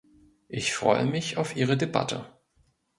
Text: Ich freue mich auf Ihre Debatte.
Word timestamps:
Ich 0.47 0.73
freue 0.73 1.05
mich 1.05 1.37
auf 1.37 1.55
Ihre 1.55 1.77
Debatte. 1.77 2.25